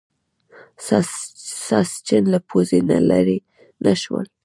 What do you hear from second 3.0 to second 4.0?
لرې نه